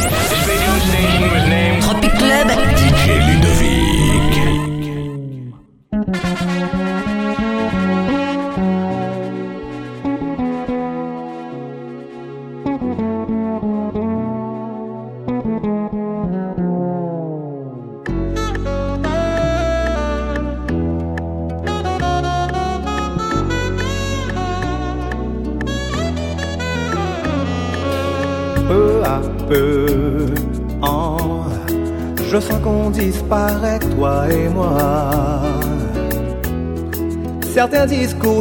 Yeah! 0.00 0.29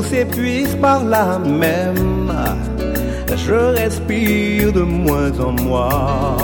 S'épuisent 0.04 0.78
par 0.82 1.04
là 1.04 1.40
même. 1.40 2.34
Je 3.36 3.54
respire 3.54 4.72
de 4.72 4.82
moins 4.82 5.32
en 5.40 5.54
moins. 5.62 6.38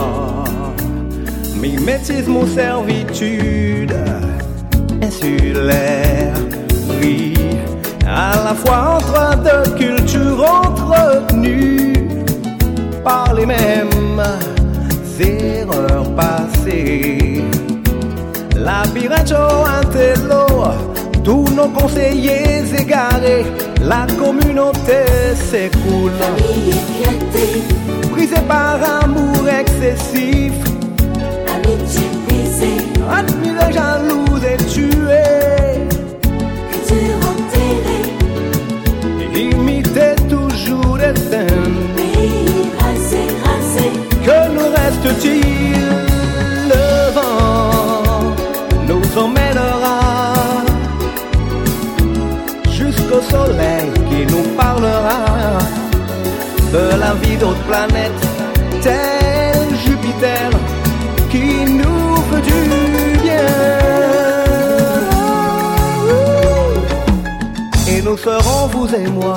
Mimétisme 1.60 2.36
ou 2.36 2.46
servitude 2.46 3.94
insulaire, 5.02 6.34
oui. 7.00 7.34
À 8.06 8.32
la 8.44 8.54
fois 8.54 8.98
entre 8.98 9.36
deux 9.42 9.70
cultures 9.76 10.44
entretenues 10.44 11.92
par 13.04 13.34
les 13.34 13.46
mêmes 13.46 14.22
erreurs 15.20 16.14
passées. 16.14 17.42
La 18.56 18.82
intello, 18.82 20.46
tous 21.26 21.44
nos 21.56 21.68
conseillers 21.70 22.62
égarés, 22.78 23.44
la 23.82 24.06
communauté 24.16 25.00
s'écoule. 25.34 26.12
Brisée 28.12 28.44
par 28.46 28.78
amour 29.02 29.48
excessif, 29.48 30.52
amitié 31.52 32.06
brisée, 32.28 32.78
admirée, 33.10 33.72
jalouse 33.72 34.25
d'autres 57.46 57.66
planètes, 57.66 58.22
tel 58.82 59.76
Jupiter 59.84 60.50
qui 61.30 61.64
nous 61.80 62.14
veut 62.28 62.40
du 62.40 62.60
bien. 63.22 63.48
Et 67.88 68.02
nous 68.02 68.16
serons, 68.16 68.66
vous 68.72 68.88
et 68.94 69.08
moi, 69.08 69.36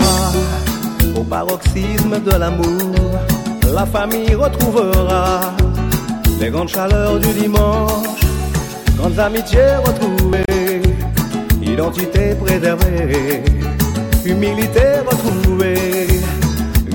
au 1.16 1.24
paroxysme 1.24 2.20
de 2.26 2.32
l'amour, 2.32 2.96
la 3.74 3.86
famille 3.86 4.34
retrouvera 4.34 5.42
les 6.40 6.50
grandes 6.50 6.70
chaleurs 6.70 7.20
du 7.20 7.32
dimanche, 7.44 8.22
grandes 8.98 9.20
amitiés 9.20 9.76
retrouvées, 9.86 10.82
identité 11.62 12.36
préservée, 12.44 13.44
humilité 14.26 14.88
retrouvée, 15.06 16.08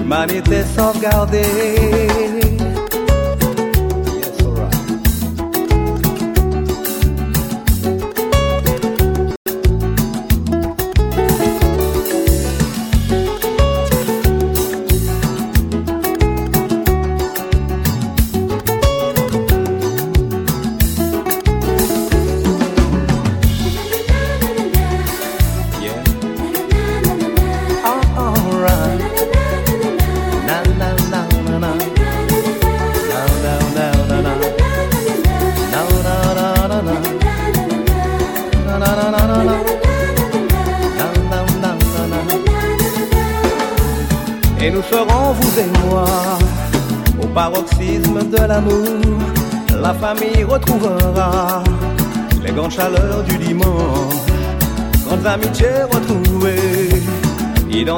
Manite 0.05 0.65
só 0.75 0.93
salgade 0.93 1.41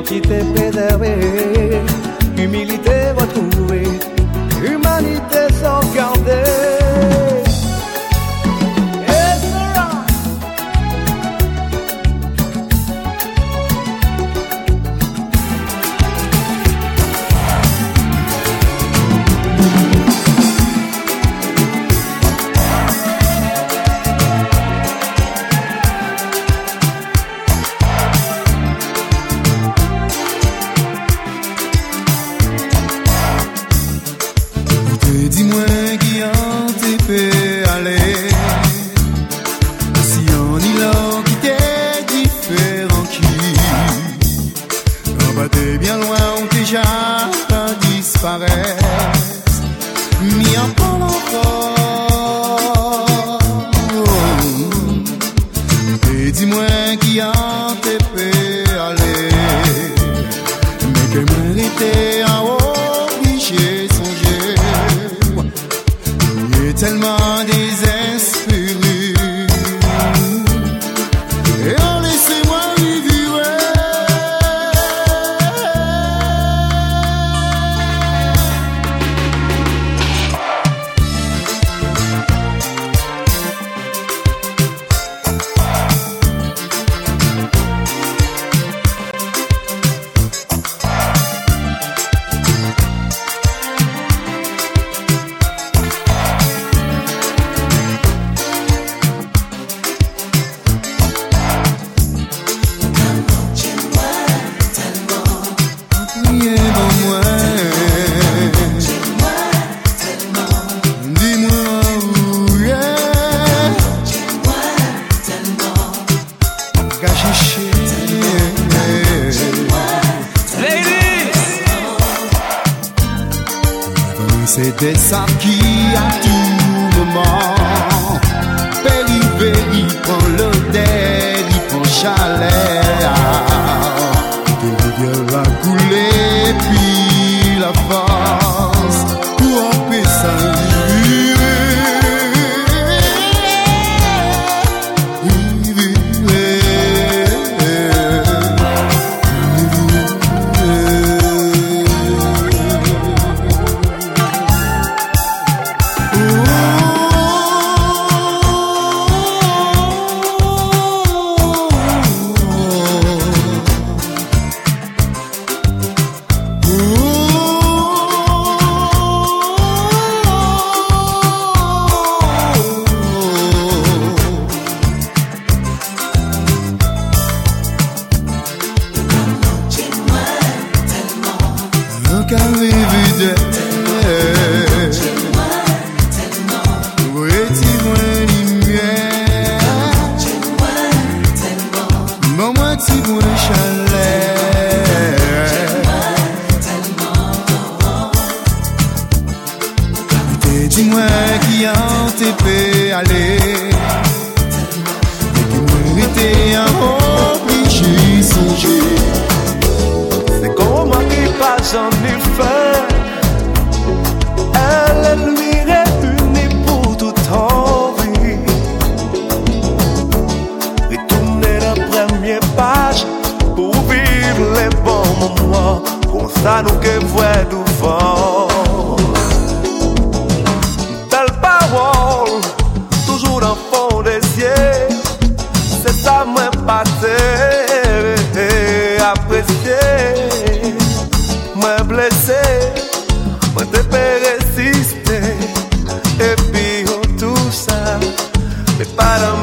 aquí 0.07 0.21
te 0.21 0.66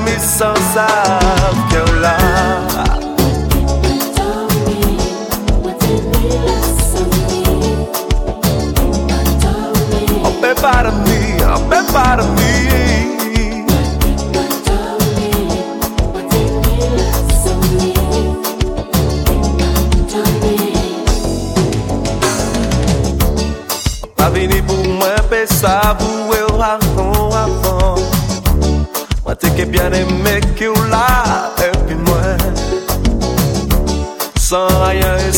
me 0.06 0.20
sans 0.20 0.54
que 1.70 1.76
eu 1.76 2.02
là 2.02 2.93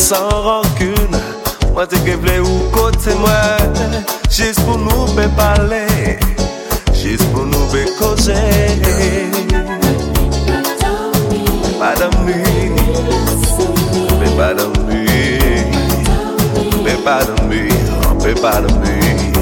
San 0.06 0.22
rankun 0.46 1.14
Mwen 1.74 1.88
te 1.90 1.98
keble 2.06 2.36
ou 2.38 2.58
kote 2.70 3.14
mwen 3.18 3.72
Jis 4.30 4.60
pou 4.62 4.78
nou 4.78 5.08
pe 5.16 5.24
pale 5.34 5.80
Jis 6.94 7.24
pou 7.32 7.42
nou 7.42 7.66
pe 7.72 7.82
koje 7.98 8.38
Madame 11.80 12.22
Nui 12.22 12.70
Pe 14.20 14.30
Madame 14.38 14.84
Nui 14.86 15.02
Pe 16.84 16.94
Madame 17.02 17.48
Nui 17.50 17.66
Pe 18.22 18.36
Madame 18.44 18.78
Nui 18.86 19.35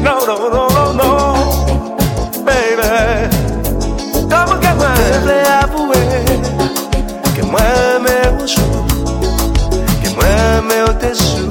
no, 0.00 0.26
no, 0.26 0.50
no, 0.50 0.68
no, 0.68 0.92
no, 0.92 1.10
baby. 2.44 3.28
Como 4.28 4.60
que 4.60 4.68
mueve 4.74 5.42
a 5.48 5.68
que 7.34 7.42
mueve 7.42 8.42
o 8.42 8.48
sul, 8.48 8.86
que 10.02 10.08
mueve 10.10 10.82
o 10.82 10.94
tesouro. 10.94 11.45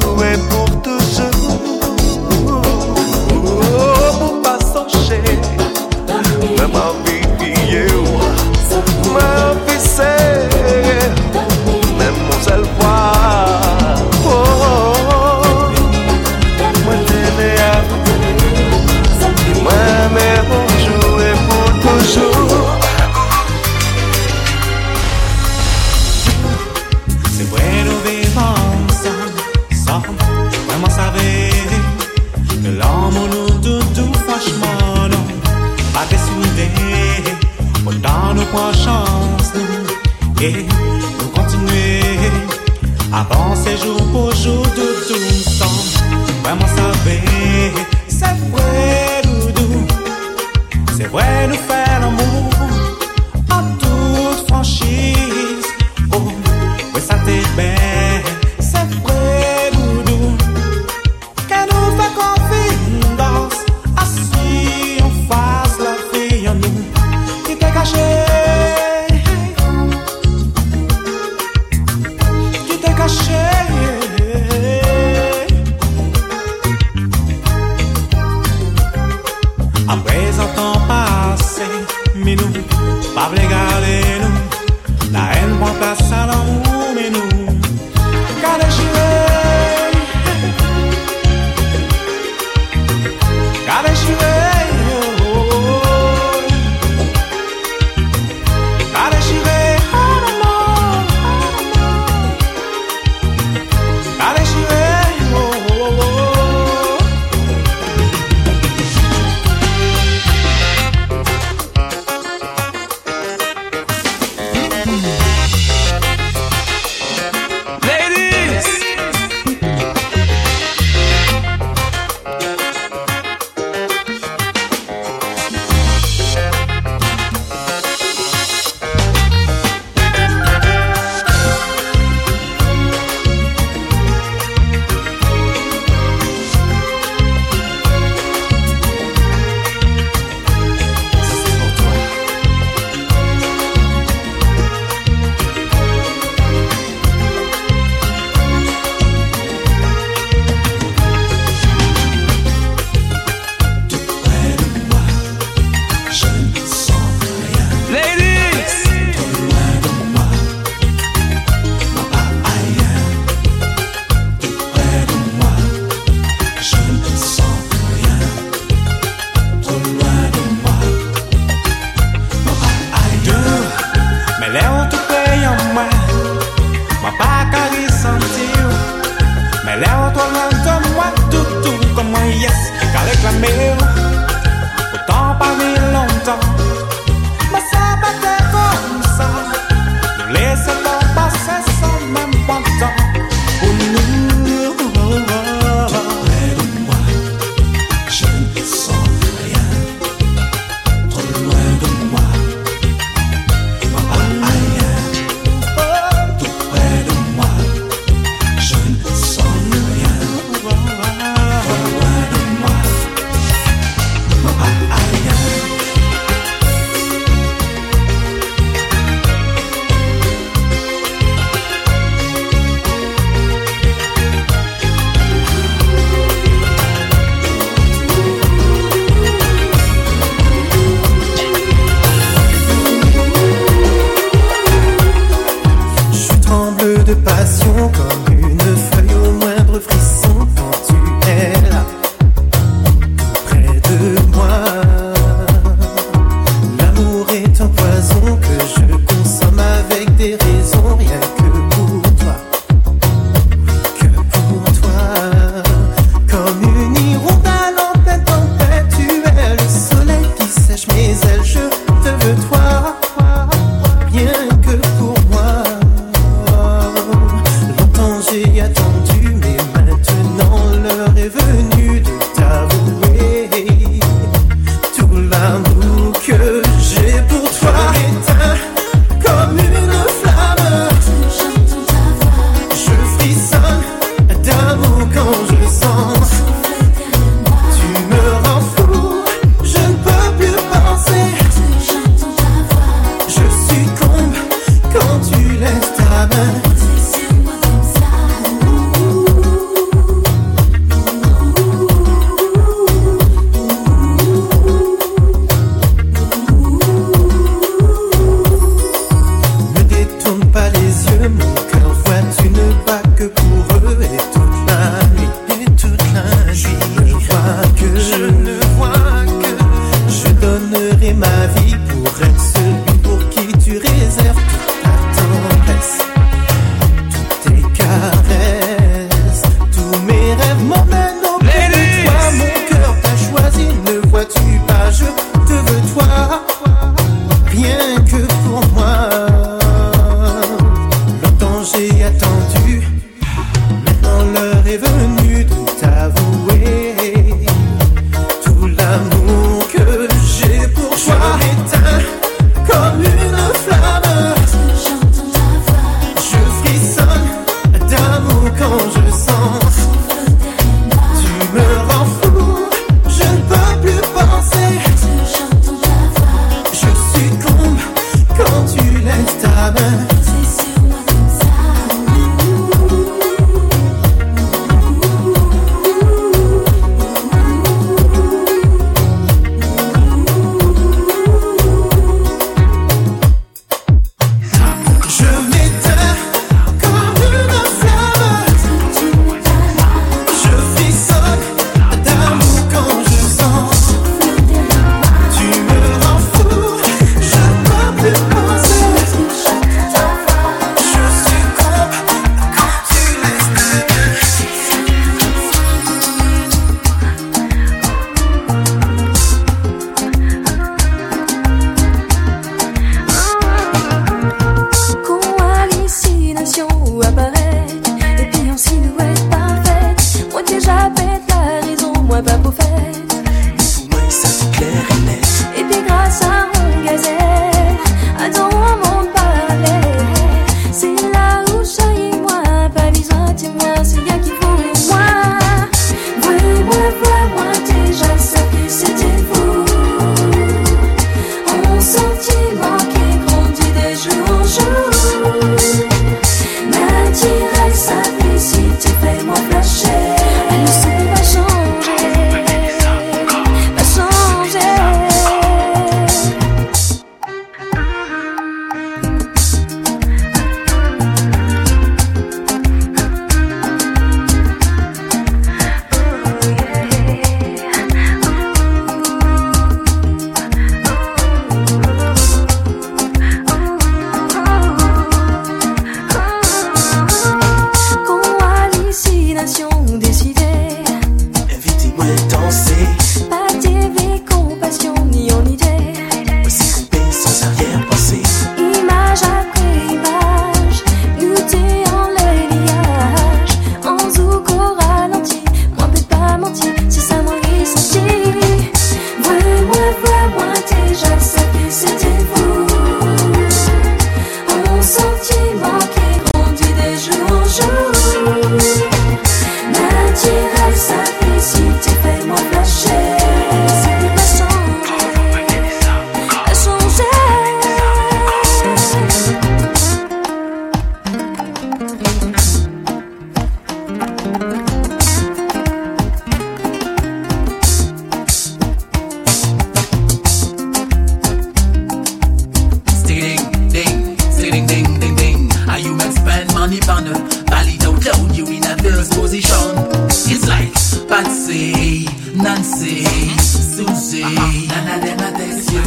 Patsy, 541.15 542.03
Nancy, 542.35 543.05
Susie, 543.39 544.21
none 544.67 544.99
of 544.99 545.01
them 545.01 545.19
are 545.21 545.37
this 545.37 545.71
you. 545.71 545.81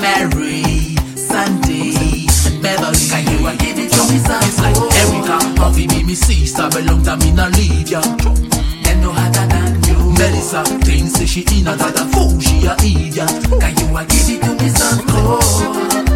Mary, 0.00 0.96
Sandy, 1.14 2.24
Beverly, 2.62 3.04
can 3.10 3.28
you 3.28 3.58
give 3.58 3.78
it 3.78 3.92
to 3.92 4.00
me 4.10 4.18
some 4.24 4.40
It's 4.40 4.58
like 4.58 4.76
Erica, 4.96 5.60
Puffy, 5.60 5.86
me, 5.86 6.02
me 6.02 6.14
sister, 6.14 6.62
long 6.80 7.02
to 7.02 7.14
me, 7.18 7.30
not 7.30 7.54
leave 7.58 7.90
ya. 7.90 8.00
Then 8.00 9.02
no 9.02 9.12
harder 9.12 9.46
than 9.52 9.84
you. 9.84 10.14
Melissa, 10.16 10.64
things 10.80 11.12
say 11.12 11.26
she 11.26 11.40
in 11.58 11.68
a 11.68 11.76
that 11.76 12.00
a 12.00 12.06
fool, 12.16 12.40
she 12.40 12.64
a 12.64 12.72
idiot. 12.80 13.28
Can 13.60 13.76
you 13.76 13.86
give 14.08 14.30
it 14.30 14.42
to 14.44 14.64
me 14.64 14.68
some 14.70 15.06
cold? 15.08 16.09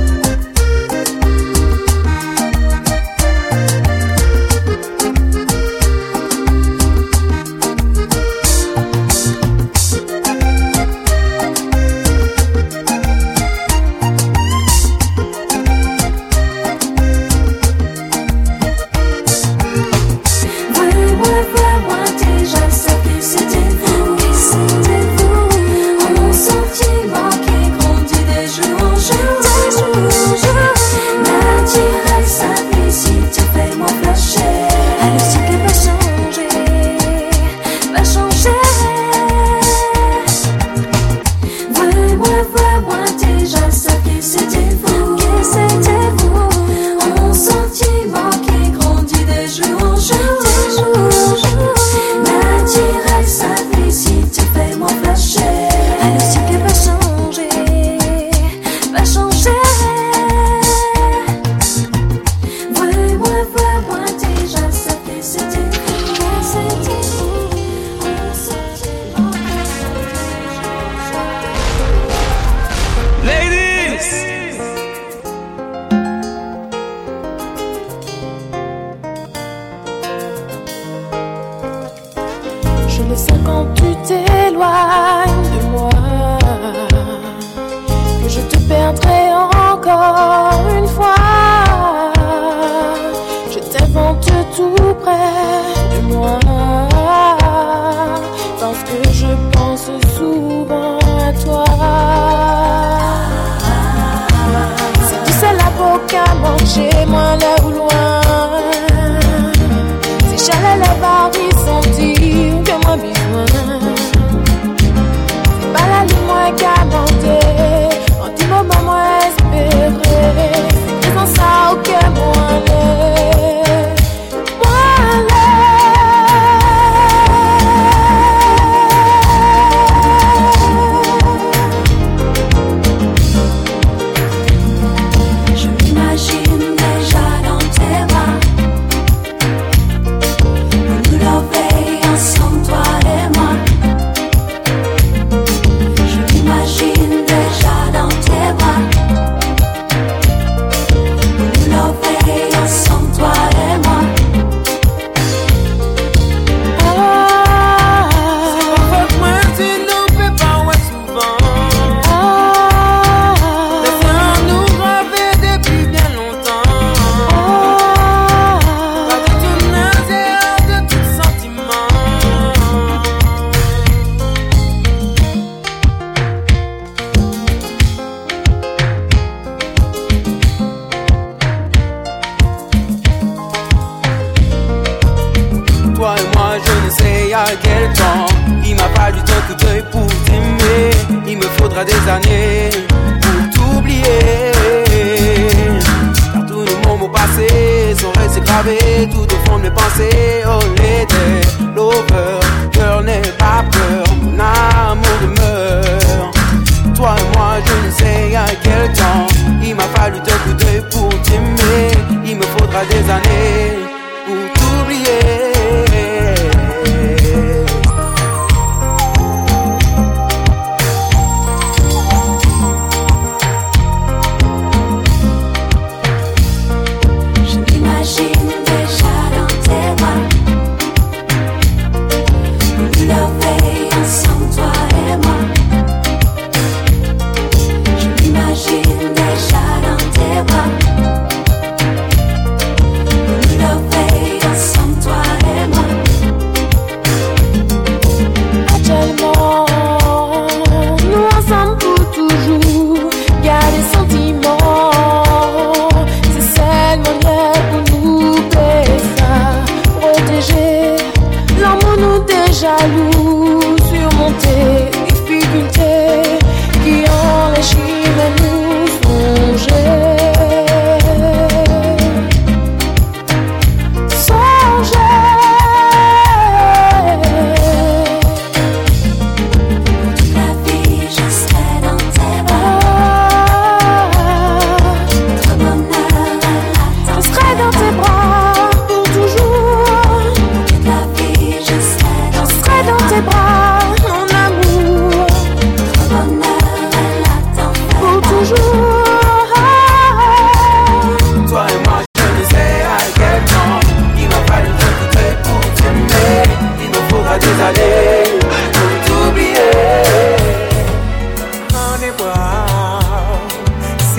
chez 106.65 107.07
moi 107.07 107.37
là. 107.37 107.54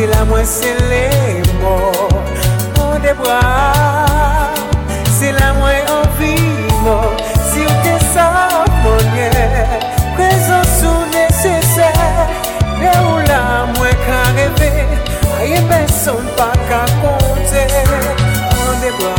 Ki 0.06 0.12
la 0.12 0.24
mwen 0.26 0.46
se 0.46 0.72
le 0.90 1.06
mor 1.62 2.12
An 2.80 3.02
de 3.02 3.14
bra. 3.18 3.40
Se 5.18 5.32
la 5.32 5.48
mwen 5.58 5.88
an 5.90 6.06
vino 6.20 6.98
Si 7.48 7.64
ou 7.66 7.78
te 7.86 7.96
sa 8.14 8.28
mwenye 8.84 9.32
Prezon 10.14 10.62
sou 10.76 11.08
nesesè. 11.16 11.90
De 12.84 12.94
ou 13.08 13.18
la 13.32 13.42
mwen 13.74 13.98
ka 14.06 14.22
reve 14.38 14.72
A 15.40 15.42
ye 15.50 15.66
beson 15.74 16.22
pa 16.38 16.52
ka 16.70 16.86
konte. 17.02 17.66
An 18.62 18.86
de 18.86 18.94
bra 19.02 19.18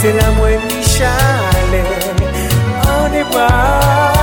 Se 0.00 0.16
la 0.16 0.32
mwen 0.40 0.68
ni 0.70 0.80
chale 0.96 1.84
An 2.88 3.12
de 3.12 3.28
bra. 3.28 4.21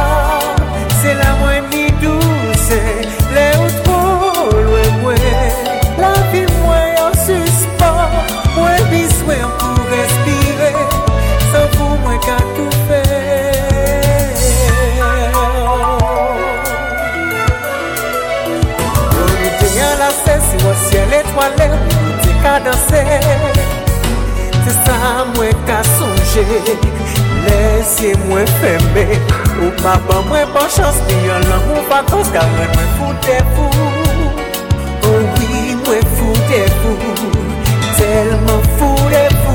Lese 27.45 28.13
mwen 28.27 28.47
feme 28.59 29.05
Ou 29.61 29.71
pa 29.81 29.97
ban 30.07 30.21
mwen 30.29 30.47
bon 30.53 30.67
chans 30.75 30.97
Ni 31.07 31.17
yon 31.27 31.43
lan 31.49 31.61
mwen 31.67 31.83
bakans 31.91 32.29
Karen 32.35 32.71
mwen 32.75 32.89
foute 32.97 33.37
fou 33.55 33.69
Oh 35.09 35.21
oui 35.37 35.75
mwen 35.83 36.03
foute 36.17 36.61
fou 36.81 36.95
Telman 37.99 38.61
foute 38.77 39.23
fou 39.41 39.48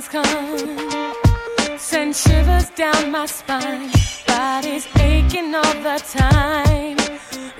has 0.00 0.08
come, 0.08 1.78
send 1.78 2.16
shivers 2.16 2.70
down 2.70 3.10
my 3.10 3.26
spine. 3.26 3.90
Body's 4.26 4.86
aching 4.96 5.54
all 5.54 5.74
the 5.82 6.00
time. 6.12 6.96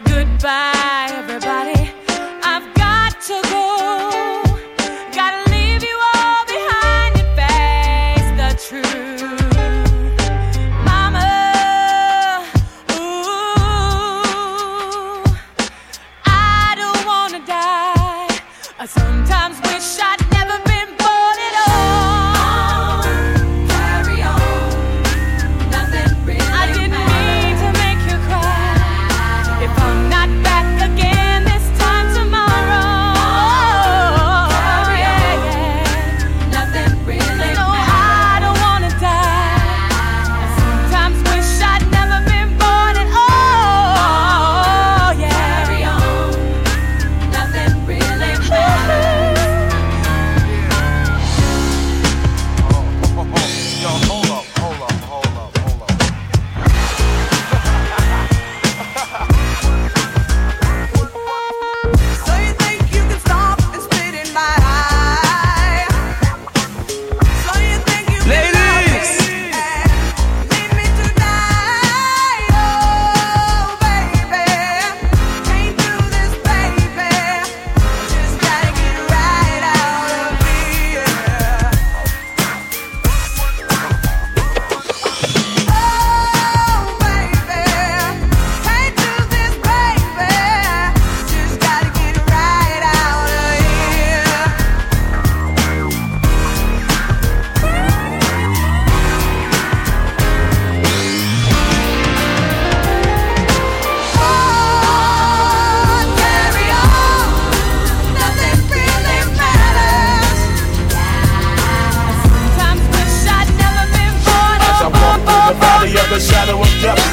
Goodbye, 0.05 1.09
everybody. 1.11 1.93
I've 2.43 2.75
got 2.75 3.21
to 3.23 3.43
go. 3.51 3.80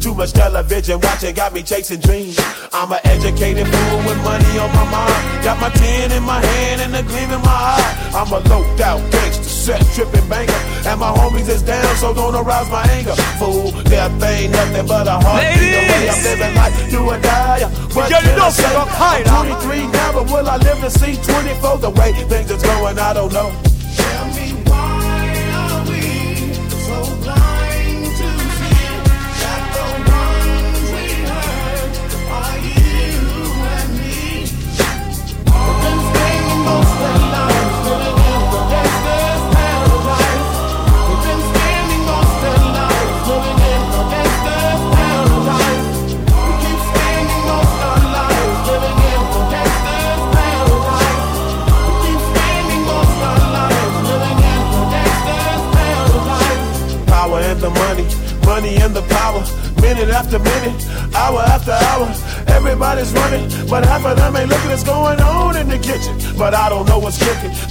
Too 0.00 0.14
much 0.14 0.32
television 0.32 1.00
watching 1.00 1.34
got 1.34 1.52
me 1.52 1.62
chasing 1.62 1.98
dreams. 2.00 2.38
I'm 2.72 2.92
an 2.92 3.00
educated 3.04 3.66
fool 3.66 3.98
with 4.06 4.16
money 4.22 4.58
on 4.58 4.70
my 4.70 4.86
mind. 4.90 5.44
Got 5.44 5.60
my 5.60 5.70
tin 5.70 6.12
in 6.12 6.22
my 6.22 6.40
hand 6.44 6.80
and 6.82 6.94
a 6.94 7.02
gleam 7.02 7.30
in 7.30 7.42
my 7.42 7.50
eye. 7.50 8.10
I'm 8.14 8.30
a 8.32 8.38
loped 8.48 8.80
out 8.80 9.00
gangster, 9.10 9.42
set 9.42 9.82
tripping 9.94 10.28
banker. 10.28 10.54
And 10.86 11.00
my 11.00 11.10
homies 11.10 11.48
is 11.48 11.62
down, 11.62 11.96
so 11.96 12.14
don't 12.14 12.34
arouse 12.34 12.70
my 12.70 12.82
anger. 12.94 13.14
Fool, 13.42 13.72
death 13.90 14.22
ain't 14.22 14.52
nothing 14.52 14.86
but 14.86 15.08
a 15.08 15.18
heartbeat. 15.18 15.58
The 15.58 15.82
way 15.90 16.08
I'm 16.08 16.22
living 16.22 16.54
life, 16.54 16.90
do 16.90 17.00
or 17.02 17.18
die. 17.20 17.64
What 17.92 18.08
Get 18.08 18.22
it 18.22 18.28
can 18.28 18.40
I 18.40 18.46
up, 18.46 18.52
say? 18.52 18.74
high 19.02 19.22
I'm 19.26 19.46
23 19.66 19.86
now, 19.90 20.12
but 20.12 20.24
will 20.30 20.48
I 20.48 20.56
live 20.58 20.78
to 20.78 20.90
see 20.90 21.16
24? 21.16 21.78
The 21.78 21.90
way 21.90 22.12
things 22.12 22.50
is 22.50 22.62
going, 22.62 22.98
I 22.98 23.12
don't 23.14 23.32
know. 23.32 23.50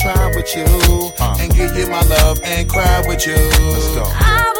try 0.00 0.26
with 0.34 0.56
you. 0.56 0.64
Uh. 1.20 1.36
And 1.40 1.54
give 1.54 1.76
you 1.76 1.86
my 1.88 2.02
love 2.02 2.40
and 2.42 2.68
cry 2.68 3.04
with 3.06 3.26
you. 3.26 3.34
Let's 3.34 3.94
go. 3.94 4.59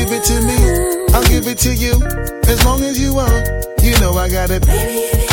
Give 0.00 0.12
it 0.12 0.24
to 0.24 0.40
me, 0.40 0.56
I'll 1.14 1.22
give 1.24 1.46
it 1.46 1.58
to 1.58 1.74
you. 1.74 1.92
As 2.48 2.64
long 2.64 2.80
as 2.82 2.98
you 2.98 3.12
want. 3.12 3.46
You 3.82 4.00
know 4.00 4.14
I 4.14 4.30
got 4.30 4.50
it. 4.50 4.66
Baby, 4.66 5.29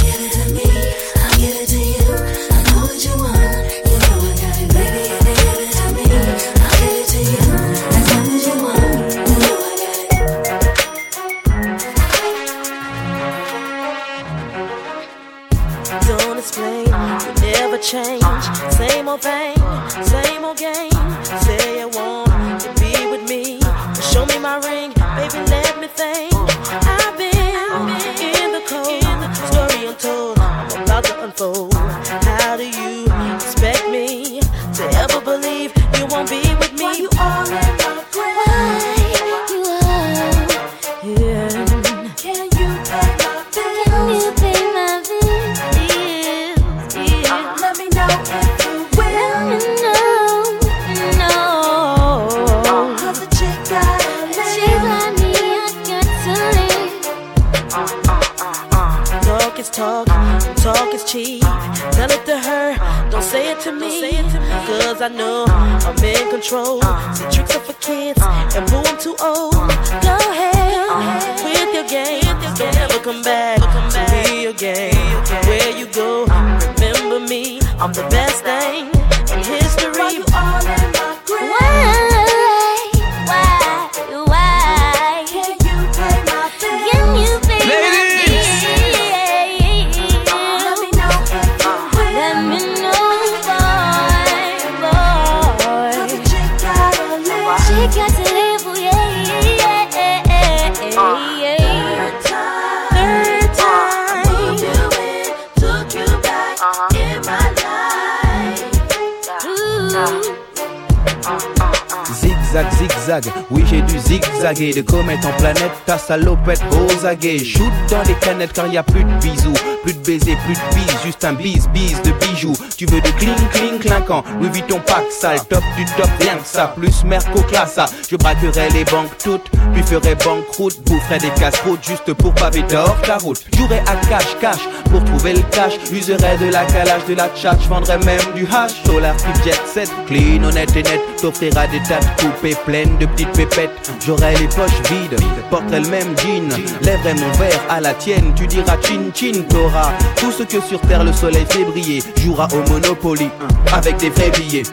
zigzaguer 114.58 114.74
De 114.74 114.82
comète 114.82 115.26
en 115.26 115.32
planète, 115.38 115.72
ta 115.86 115.98
salopette 115.98 116.62
aux 116.72 117.06
aguets 117.06 117.40
Shoot 117.40 117.72
dans 117.90 118.02
les 118.04 118.14
canettes 118.16 118.54
car 118.54 118.68
y 118.68 118.78
a 118.78 118.84
plus 118.84 119.04
de 119.04 119.14
bisous. 119.20 119.54
Plus 119.84 119.94
de 119.94 120.00
baisers, 120.00 120.38
plus 120.46 120.56
de 120.56 120.76
bises, 120.76 121.04
juste 121.06 121.24
un 121.24 121.34
bise, 121.34 121.68
bise 121.70 122.02
de 122.02 122.12
bijoux. 122.12 122.56
Tu 122.78 122.86
veux 122.86 123.02
de 123.02 123.10
cling, 123.12 123.36
cling, 123.54 123.80
clinquant 123.80 124.24
Louis 124.40 124.50
Vuitton 124.50 124.80
pack 124.86 125.06
sale, 125.10 125.40
top 125.50 125.64
du 125.78 125.86
top, 125.98 126.10
rien 126.20 126.36
que 126.36 126.46
ça 126.46 126.74
Plus 126.76 127.04
Merco 127.04 127.42
classa, 127.44 127.86
je 128.10 128.16
braquerai 128.16 128.70
les 128.74 128.84
banques 128.86 129.18
toutes 129.24 129.50
Puis 129.74 129.84
ferai 129.84 130.16
banqueroute, 130.16 130.82
boufferai 130.86 131.20
des 131.20 131.30
casse-routes 131.40 131.84
Juste 131.84 132.14
pour 132.14 132.34
paver 132.34 132.64
d'or 132.64 132.96
ta 133.04 133.18
route. 133.18 133.44
Jouerai 133.56 133.80
à 133.80 133.96
cash, 134.08 134.38
cash, 134.42 134.62
pour 134.90 135.04
trouver 135.04 135.34
le 135.34 135.42
cash 135.52 135.74
Userai 135.92 136.38
de 136.38 136.52
la 136.52 136.66
calage, 136.66 137.06
de 137.08 137.16
la 137.16 137.30
tchatch 137.30 137.68
Vendrai 137.68 137.98
même 138.00 138.22
du 138.36 138.46
hash, 138.46 138.84
solar 138.86 139.16
type 139.18 139.44
jet 139.44 139.60
set 139.66 139.92
Clean, 140.08 140.44
honnête 140.44 140.76
et 140.76 140.84
net, 140.84 141.02
t'offrira 141.22 141.68
des 141.68 141.82
tas 141.84 142.00
de 142.00 142.22
coupées 142.22 142.56
pleines 142.66 142.98
de 142.98 143.06
petites 143.06 143.32
pépettes 143.32 143.92
J'aurai 144.06 144.36
les 144.36 144.48
poches 144.48 144.82
vides, 144.90 145.20
porterai 145.50 145.82
le 145.82 145.90
même 145.90 146.18
jean 146.18 146.50
Lèverai 146.82 147.14
mon 147.16 147.32
verre 147.34 147.62
à 147.70 147.82
la 147.82 147.94
tienne, 147.94 148.34
tu 148.36 148.48
diras 148.48 148.78
chin 148.82 149.12
chin 149.14 149.44
T'auras 149.50 149.92
tout 150.18 150.32
ce 150.32 150.44
que 150.44 150.62
sur 150.62 150.80
terre 150.82 151.04
le 151.04 151.14
soleil 151.14 151.46
fait 151.50 151.64
briller 151.64 152.04
Jouera 152.18 152.48
au 152.54 152.70
Monopoly, 152.70 153.30
avec 153.74 153.98
des 153.98 154.10
vrais 154.10 154.32
billets 154.32 154.64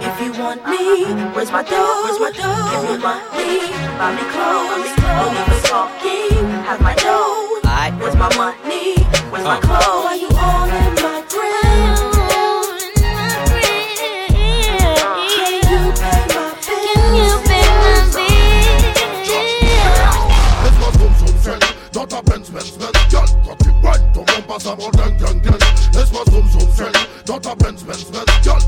If 0.00 0.20
you 0.20 0.32
want 0.40 0.64
me, 0.64 1.06
where's 1.34 1.50
my 1.50 1.62
dough? 1.64 2.04
Where's 2.04 2.20
my 2.20 2.30
dough? 2.30 2.70
Give 2.70 2.90
me 2.90 2.98
money, 2.98 3.58
buy 3.98 4.12
me 4.14 4.22
clothes. 4.30 5.68
Talking, 5.68 6.48
have 6.66 6.80
my 6.80 6.94
dough. 6.94 7.58
Where's 7.98 8.14
my 8.14 8.28
money? 8.36 9.17
Where's 9.30 9.44
my 9.44 9.60
clothes? 9.60 10.04
Why 10.04 10.14
you 10.14 10.28
all 10.28 10.64
in 10.64 10.94
my 11.04 11.20
grave? 11.28 12.00
Can 15.34 15.52
you 15.68 15.92
pay 15.92 16.24
my 16.32 16.48
bills? 16.64 16.64
Can 16.64 17.12
you 17.14 17.30
pay 17.44 17.66
my 17.82 17.98
Laisse-moi 20.64 20.90
zoom 20.98 21.12
zoom 21.18 21.36
zen 21.42 21.60
Dans 21.92 22.06
ta 22.06 22.22
Benz 22.22 22.48
Benz 22.48 22.70
Benz 22.78 22.92
Girl, 23.10 23.28
quand 23.44 23.56
tu 23.58 23.70
whine 23.82 24.12
ton 24.14 24.24
bon 24.24 24.42
passe 24.48 24.66
avant 24.66 24.90
gang 24.92 25.14
gang 25.18 25.42
zoom 26.30 26.48
zoom 26.48 26.68
Benz 27.54 27.82
Benz 27.84 28.04
Benz 28.04 28.26
Girl, 28.42 28.62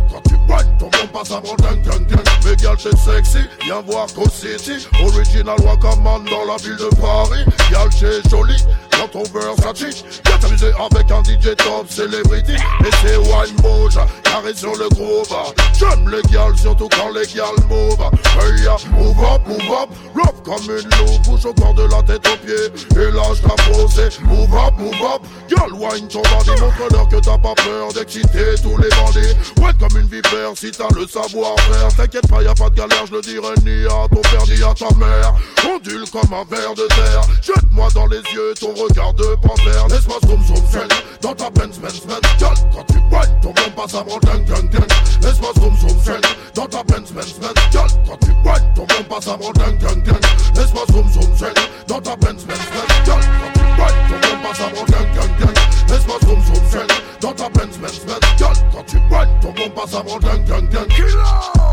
gang 1.56 2.06
gang 2.06 2.29
Girl 2.60 2.76
t'es 2.76 2.94
sexy, 2.96 3.38
viens 3.64 3.80
voir 3.80 4.06
Coast 4.14 4.34
City. 4.34 4.86
Original 5.02 5.56
Wakaman 5.60 6.24
dans 6.24 6.44
la 6.44 6.56
ville 6.58 6.76
de 6.76 6.94
Paris. 6.96 7.44
Girl 7.70 7.88
t'es 7.88 8.28
jolie 8.28 8.62
dans 9.00 9.08
ton 9.08 9.22
Versace 9.32 10.04
Viens 10.26 10.38
t'amuser 10.38 10.72
avec 10.78 11.10
un 11.10 11.22
DJ 11.22 11.56
top 11.56 11.88
celebrity. 11.88 12.52
Et 12.52 12.90
c'est 13.02 13.16
wine 13.16 13.56
bouge, 13.62 13.98
carré 14.24 14.54
sur 14.54 14.74
le 14.76 14.88
groove 14.90 15.34
J'aime 15.78 16.08
les 16.10 16.22
gals, 16.30 16.56
surtout 16.56 16.88
quand 16.88 17.10
les 17.14 17.26
gals 17.26 17.66
move 17.68 17.98
Hey 18.38 18.62
ya, 18.62 18.76
move 18.92 19.18
up, 19.24 19.40
move 19.46 19.72
up. 19.72 19.90
Love 20.14 20.42
comme 20.44 20.64
une 20.64 20.90
loupe, 20.98 21.22
bouge 21.24 21.46
au 21.46 21.54
corps 21.54 21.74
de 21.74 21.84
la 21.84 22.02
tête 22.02 22.26
aux 22.28 22.36
pieds. 22.44 23.00
Et 23.00 23.10
lâche 23.10 23.40
ta 23.42 23.54
posée, 23.72 24.08
move 24.22 24.54
up, 24.54 24.74
move 24.78 24.94
up. 25.14 25.22
Girl, 25.48 25.72
wine 25.72 26.08
ton 26.08 26.22
bandit, 26.22 26.60
montre-leur 26.60 27.08
que 27.08 27.16
t'as 27.16 27.38
pas 27.38 27.54
peur 27.54 27.92
d'exciter 27.94 28.54
tous 28.62 28.76
les 28.76 28.88
bandits. 28.90 29.34
Ouais 29.62 29.72
comme 29.78 29.98
une 29.98 30.08
vipère 30.08 30.52
si 30.54 30.70
t'as 30.70 30.88
le 30.94 31.06
savoir-faire. 31.06 31.88
T'inquiète 31.96 32.28
pas, 32.28 32.42
y 32.42 32.46
a 32.50 32.54
pas 32.54 32.70
de 32.70 32.74
galère, 32.74 33.06
je 33.06 33.12
le 33.12 33.20
dirai 33.20 33.54
ni 33.64 33.86
à 33.86 34.08
ton 34.08 34.20
père 34.22 34.44
ni 34.46 34.62
à 34.62 34.74
ta 34.74 34.92
mère. 34.96 35.34
Ondule 35.72 36.04
comme 36.10 36.32
un 36.32 36.44
ver 36.50 36.74
de 36.74 36.86
terre. 36.88 37.22
Jette-moi 37.42 37.88
dans 37.94 38.06
les 38.06 38.18
yeux 38.32 38.54
ton 38.58 38.74
regard 38.74 39.14
de 39.14 39.36
panthère. 39.42 39.86
Laisse-moi 39.88 40.16
zoom 40.26 40.42
zoom 40.44 40.56
zoom 40.70 40.88
dans 41.20 41.34
ta 41.34 41.50
Benz 41.50 41.78
Benz 41.78 42.00
Benz. 42.06 42.20
Quand 42.40 42.84
tu 42.88 42.98
whine, 43.10 43.40
ton 43.42 43.52
bon 43.52 43.70
passe 43.76 43.94
avant 43.94 44.18
ding 44.20 44.44
ding 44.44 44.68
ding. 44.70 44.84
Laisse-moi 45.22 45.50
zoom 45.60 45.76
zoom 45.78 46.00
zoom 46.02 46.20
dans 46.54 46.66
ta 46.66 46.82
Benz 46.84 47.12
Benz 47.12 47.34
Benz. 47.40 47.54
Quand 47.72 48.16
tu 48.20 48.30
whine, 48.30 48.74
ton 48.74 48.86
bon 48.86 49.04
passe 49.08 49.28
avant 49.28 49.52
ding 49.52 49.78
ding 49.78 50.02
ding. 50.02 50.20
Laisse-moi 50.56 50.82
zoom 50.92 51.08
zoom 51.12 51.36
zoom 51.36 51.54
dans 51.86 52.00
ta 52.00 52.16
Benz 52.16 52.44
Benz 52.44 52.66
Benz. 52.72 53.04
Quand 53.06 53.20
tu 53.54 53.60
whine, 53.80 53.98
ton 54.08 54.28
bon 54.28 54.48
passe 54.48 54.60
avant 54.60 54.84
ding 54.86 55.12
ding 55.14 55.36
ding. 55.38 55.79
Laisse-moi 55.90 56.18
zoom 56.22 56.40
zoom 56.44 56.70
zoom 56.70 56.86
dans 57.20 57.32
ta 57.32 57.48
Benz 57.48 57.76
Benz 57.78 58.00
Benz. 58.06 58.20
Gueule, 58.38 58.48
quand 58.72 58.84
tu 58.86 58.96
whine, 59.10 59.28
ton 59.42 59.52
bon 59.52 59.70
passe 59.70 59.94
avant 59.94 60.18
ding 60.18 60.44
ding 60.44 60.68
ding. 60.68 60.86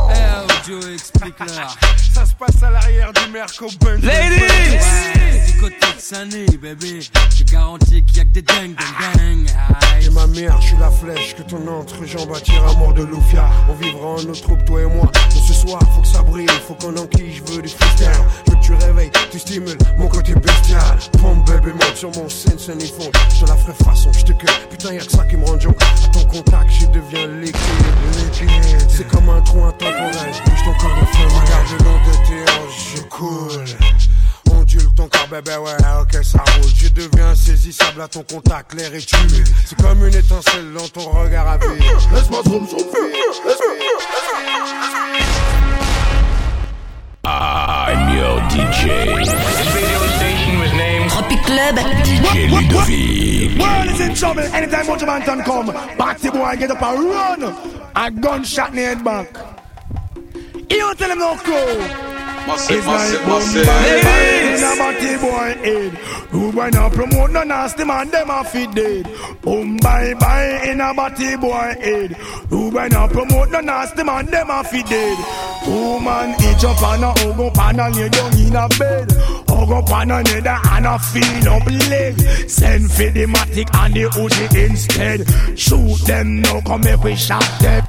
Eh, 0.09 0.68
Joe, 0.68 0.86
explique-leur. 0.93 1.78
Ça 2.13 2.26
se 2.26 2.34
passe 2.34 2.63
à 2.63 2.72
l'arrière 2.72 3.13
du 3.13 3.32
Merco 3.32 3.68
Benz. 3.80 4.03
Ladies! 4.03 4.76
Bébé. 6.26 6.99
Je 7.36 7.43
garantis 7.43 8.03
qu'il 8.03 8.18
y 8.18 8.20
a 8.22 8.24
que 8.24 8.30
des 8.30 8.41
dingues, 8.41 8.74
dingues, 8.76 9.45
dingues. 9.45 9.49
Et 10.01 10.09
ma 10.09 10.26
mère, 10.26 10.59
je 10.59 10.70
suis 10.70 10.78
la 10.78 10.89
flèche 10.89 11.36
que 11.36 11.43
ton 11.43 11.68
entrejambe 11.68 12.32
attire 12.36 12.65
à 12.68 12.74
mort 12.74 12.95
de 12.95 13.03
Loufia. 13.03 13.47
On 13.70 13.74
vivra 13.76 14.07
en 14.07 14.24
nos 14.24 14.34
troupes, 14.34 14.65
toi 14.65 14.82
et 14.82 14.86
moi. 14.86 15.11
Mais 15.13 15.41
ce 15.41 15.53
soir, 15.53 15.80
faut 15.93 16.01
que 16.01 16.07
ça 16.07 16.24
brille, 16.24 16.47
faut 16.68 16.74
qu'on 16.74 16.97
enquille, 16.97 17.36
je 17.36 17.53
veux 17.53 17.61
du 17.61 17.70
freestyle. 17.70 18.09
Je 18.47 18.51
veux 18.51 18.57
que 18.57 18.63
tu 18.63 18.74
réveilles, 18.74 19.11
tu 19.30 19.38
stimules 19.38 19.78
mon 19.99 20.07
côté 20.07 20.34
bestial. 20.34 20.97
Pompe 21.22 21.45
bébé, 21.45 21.74
monte 21.74 21.95
sur 21.95 22.09
mon 22.15 22.28
scène, 22.28 22.57
scène 22.57 22.82
et 22.82 22.88
fond. 22.88 23.11
Je 23.36 23.45
te 23.45 23.49
la 23.49 23.55
ferai 23.55 23.74
façon, 23.86 24.11
je 24.11 24.24
te 24.24 24.32
cueille. 24.32 24.55
Putain, 24.72 24.93
y'a 24.93 25.05
que 25.05 25.11
ça 25.11 25.24
qui 25.26 25.38
me 25.38 25.45
rend 25.45 25.59
joke. 25.59 25.78
À 26.03 26.07
ton 26.07 26.26
contact, 26.26 26.72
je 26.72 26.88
deviens 26.88 27.28
liquide. 27.28 27.61
liquide. 28.15 28.89
C'est 28.89 29.07
comme 29.07 29.30
un 29.30 29.41
trou 29.41 29.63
intemporel. 29.65 30.34
Bouge 30.47 30.63
ton 30.65 30.74
corps 30.80 30.99
de 30.99 31.05
feu, 31.05 31.28
regarde 31.28 31.68
le 31.78 31.86
long 31.86 31.99
de 32.07 32.11
tes 32.26 32.51
hanches, 32.53 32.95
je 32.95 33.01
coule. 33.03 33.65
Ondule 34.68 34.93
ton 34.95 35.07
corps, 35.07 35.28
bébé, 35.32 35.55
ouais, 35.55 35.72
ok, 36.01 36.24
ça 36.26 36.39
roule. 36.39 36.72
Je 36.76 36.89
deviens 36.89 37.30
insaisissable 37.30 38.01
à 38.01 38.07
ton 38.09 38.24
contact, 38.24 38.74
l'air 38.74 38.93
est 38.93 39.05
tué. 39.05 39.43
C'est 39.65 39.82
comme 39.82 40.05
une 40.05 40.13
étincelle 40.13 40.74
dans 40.74 40.88
ton 40.89 41.09
regard 41.09 41.47
à 41.47 41.57
vie. 41.57 41.68
Laisse-moi 42.13 42.41
zoom 42.43 42.68
zoom 42.68 42.80
I'm 47.24 48.18
your 48.18 48.39
DJ. 48.49 49.15
This 49.15 49.74
radio 49.74 49.99
station 50.18 50.59
was 50.59 50.74
named 50.74 51.11
Tropic 51.11 51.41
Club. 51.43 51.76
DJ 52.03 52.49
Ludovic. 52.49 53.59
World 53.59 53.88
is 53.89 54.01
in 54.01 54.15
trouble 54.15 54.43
anytime 54.53 54.86
Mojo 54.86 55.05
Banton 55.05 55.45
come. 55.45 55.68
Batty 55.97 56.30
boy 56.30 56.55
get 56.57 56.72
up 56.72 56.82
and 56.82 57.03
run. 57.05 57.55
A 57.95 58.11
gunshot 58.11 58.70
in 58.72 58.76
the 58.76 58.82
head 58.82 59.03
back. 59.03 59.34
You 60.70 60.78
don't 60.78 60.97
tell 60.97 61.11
him 61.11 61.20
no 61.20 61.36
crow. 61.36 62.06
Massive, 62.47 62.77
It's 62.77 62.85
massive, 62.87 63.27
like 63.27 63.27
massive. 63.27 63.67
In 64.47 64.63
a 64.63 64.75
batty 64.77 65.17
boy 65.17 65.63
head. 65.63 65.93
Who 66.31 66.51
boy 66.51 66.69
not 66.69 66.91
promote 66.93 67.31
no 67.31 67.43
nasty 67.43 67.83
man, 67.83 68.09
them 68.09 68.29
a 68.29 68.43
fit 68.43 68.73
dead. 68.73 69.07
Boom 69.41 69.77
bye 69.77 70.13
bye 70.19 70.61
in 70.65 70.81
a 70.81 70.93
batty 70.93 71.35
boy 71.37 71.75
head. 71.79 72.11
Who 72.49 72.71
boy 72.71 72.87
not 72.87 73.11
promote 73.11 73.51
no 73.51 73.59
nasty 73.59 74.03
man, 74.03 74.25
them 74.27 74.49
a 74.49 74.63
fit 74.63 74.85
dead. 74.87 75.17
Woman 75.67 76.31
each 76.41 76.63
up 76.63 76.81
on 76.81 77.03
a 77.03 77.11
hug 77.19 77.39
up 77.39 77.57
and 77.59 77.79
a 77.81 77.89
lay 77.89 78.09
down 78.09 78.33
in 78.37 78.55
a 78.55 78.67
bed. 78.79 79.11
Hug 79.49 79.71
up 79.71 79.91
on 79.91 80.11
another 80.11 80.59
and 80.71 80.85
a 80.87 80.99
feel 80.99 81.49
up 81.49 81.65
leg. 81.89 82.19
Send 82.49 82.89
for 82.89 83.09
the 83.11 83.25
matic 83.25 83.69
and 83.75 83.93
the 83.93 84.03
Uzi 84.03 84.69
instead. 84.69 85.59
Shoot 85.59 85.99
them 86.07 86.41
now, 86.41 86.61
come 86.61 86.81
make 86.81 87.03
we 87.03 87.15
shot 87.15 87.43
them. 87.59 87.83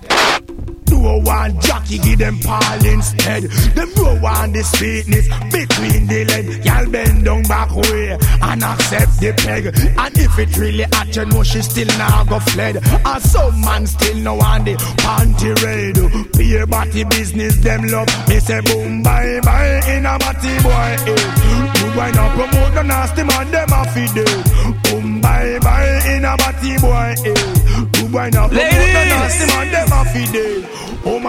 No 0.91 1.18
one 1.18 1.61
jockey 1.61 1.99
give 1.99 2.18
them 2.18 2.39
Paul 2.41 2.84
instead. 2.84 3.45
Them 3.74 3.91
no 3.97 4.16
one 4.16 4.53
the 4.53 4.62
sweetness 4.62 5.26
between 5.53 6.07
the 6.07 6.24
leg. 6.24 6.64
Y'all 6.64 6.91
bend 6.91 7.24
down 7.24 7.43
back 7.45 7.74
way 7.74 8.12
and 8.43 8.62
accept 8.62 9.20
the 9.20 9.32
peg. 9.36 9.66
And 9.66 10.18
if 10.18 10.39
it 10.39 10.57
really 10.57 10.84
at 10.84 11.14
you 11.16 11.24
know 11.26 11.43
she 11.43 11.62
still 11.62 11.89
now 11.99 12.24
go 12.24 12.39
fled. 12.41 12.76
And 12.84 13.22
some 13.22 13.61
man 13.61 13.86
still 13.86 14.16
no 14.16 14.34
want 14.34 14.64
the 14.66 14.74
panty 14.74 15.55
red. 15.62 16.32
Beer 16.32 16.66
body 16.66 17.05
business 17.05 17.57
them 17.59 17.86
love. 17.89 18.09
Me 18.28 18.39
say 18.41 18.61
boom 18.61 19.03
bye 19.03 19.41
bye 19.43 19.80
in 19.89 20.07
a 20.07 20.18
body 20.18 20.55
boy. 20.62 20.97
Eh. 21.09 21.74
You 21.78 21.89
why 21.97 22.11
not 22.12 22.34
promote 22.34 22.74
the 22.74 22.82
nasty 22.82 23.24
man 23.24 23.51
them 23.51 23.72
a 23.72 23.84
feed 23.93 24.16
it. 24.16 24.82
Boom 24.84 25.20
bye 25.20 25.59
bye 25.61 26.03
in 26.12 26.24
a 26.24 26.36
body 26.36 26.78
boy. 26.78 27.14
Eh. 27.24 27.99
You 27.99 28.07
why 28.12 28.30
not 28.30 28.51
promote 28.51 28.78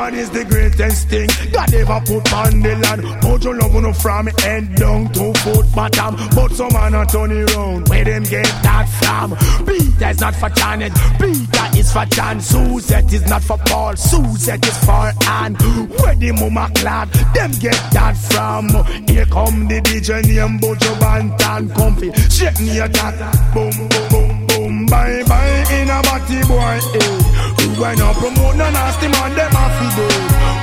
Woman 0.09 0.23
is 0.23 0.29
the 0.31 0.43
greatest 0.45 1.07
thing 1.07 1.29
God 1.51 1.71
ever 1.71 2.01
put 2.03 2.33
on 2.33 2.61
the 2.61 2.75
land. 2.81 3.01
Buju 3.21 3.59
love 3.59 3.83
no 3.83 3.93
from 3.93 4.25
head 4.41 4.75
down 4.75 5.13
to 5.13 5.33
foot 5.41 5.67
bottom. 5.75 6.15
But 6.33 6.51
some 6.53 6.73
man 6.73 6.95
a 6.95 7.05
turn 7.05 7.31
it 7.31 7.55
round. 7.55 7.87
Where 7.89 8.03
them 8.03 8.23
get 8.23 8.45
that 8.65 8.89
from? 8.97 9.37
Peter 9.67 10.09
is 10.09 10.19
not 10.19 10.33
for 10.33 10.49
Janet. 10.49 10.93
Peter 11.19 11.77
is 11.77 11.93
for 11.93 12.05
John. 12.05 12.41
Suzette 12.41 13.13
is 13.13 13.27
not 13.29 13.43
for 13.43 13.59
Paul. 13.59 13.95
Suzette 13.95 14.65
is 14.65 14.77
for 14.83 15.13
Anne. 15.29 15.53
Where 16.01 16.15
the 16.15 16.31
mama 16.31 16.71
clad? 16.73 17.09
Them 17.35 17.51
get 17.59 17.77
that 17.93 18.17
from. 18.17 18.69
Here 19.05 19.25
come 19.25 19.67
the 19.67 19.79
DJ 19.81 20.25
name 20.25 20.57
Buju 20.59 20.91
Banton. 20.97 21.69
Comfy. 21.75 22.11
Shake 22.33 22.59
me 22.61 22.79
a 22.79 22.89
tat. 22.89 23.13
Boom, 23.53 23.69
boom, 23.77 24.07
boom, 24.09 24.47
boom. 24.47 24.85
Bye, 24.87 25.23
bye. 25.27 25.65
In 25.69 25.89
a 25.89 26.01
body 26.01 26.41
boy. 26.47 26.79
Eh. 26.97 27.48
Who 27.79 27.85
I 27.85 27.95
not 27.95 28.13
promote 28.17 28.57
no 28.57 28.69
nasty 28.71 29.07
man. 29.07 29.33
Them 29.35 29.55
a 29.55 29.65
fi 29.71 29.87
do. 29.95 30.03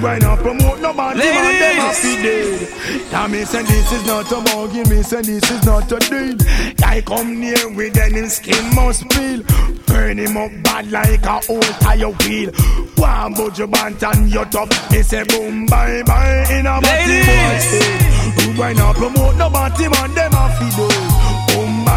Who 0.01 0.19
not 0.25 0.39
promote 0.39 0.81
no 0.81 0.95
body 0.95 1.19
man. 1.19 1.59
Them 1.61 1.85
a 1.85 1.93
fi 1.93 2.23
dead. 2.23 3.11
Tell 3.11 3.29
me 3.29 3.45
say 3.45 3.63
this 3.63 3.93
is 3.93 4.07
not 4.07 4.33
a 4.33 4.41
muggy. 4.41 4.89
Me 4.89 5.03
say 5.03 5.21
this 5.21 5.51
is 5.51 5.67
not 5.67 5.93
a 5.93 5.99
deal. 5.99 6.35
I 6.83 7.03
come 7.03 7.39
near 7.39 7.69
with 7.77 7.95
him 7.95 8.29
skin 8.31 8.75
must 8.75 9.07
peel. 9.11 9.43
Burn 9.87 10.19
him 10.19 10.39
up 10.39 10.51
bad 10.63 10.91
like 10.91 11.27
a 11.27 11.43
old 11.53 11.63
tire 11.85 12.09
wheel. 12.25 12.53
One 12.97 13.35
Buju 13.35 13.71
Banton, 13.71 14.33
you 14.33 14.47
tough. 14.47 14.91
Me 14.93 15.03
say 15.03 15.25
boom, 15.25 15.67
bye, 15.67 16.03
bye. 16.07 16.47
In 16.49 16.65
a 16.65 16.81
body 16.81 17.21
boy. 17.21 18.65
Eh. 18.65 18.73
Not 18.73 18.97
promote 18.97 19.37
no 19.37 19.51
body 19.51 19.89
man. 19.91 20.15
Them 20.15 20.33
a 20.33 20.49
fi 20.57 20.71
do. 20.75 21.34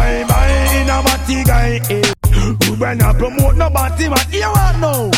Boom, 0.08 0.26
bye, 0.26 0.34
bye. 0.34 0.76
In 0.80 0.88
a 0.88 1.02
body 1.02 1.44
guy. 1.44 1.80
Eh. 1.90 2.12
Who 2.64 2.84
I 2.84 2.94
not 2.94 3.16
promote 3.18 3.56
no 3.56 3.70
body 3.70 4.08
man. 4.08 4.18
You 4.32 4.40
want 4.48 4.78
know? 4.80 5.10